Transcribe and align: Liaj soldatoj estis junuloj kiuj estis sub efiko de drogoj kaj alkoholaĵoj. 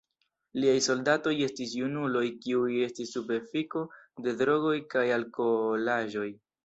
Liaj 0.61 0.77
soldatoj 0.85 1.33
estis 1.47 1.75
junuloj 1.81 2.23
kiuj 2.45 2.71
estis 2.87 3.13
sub 3.17 3.29
efiko 3.37 3.85
de 4.29 4.35
drogoj 4.41 4.77
kaj 4.95 5.05
alkoholaĵoj. 5.19 6.27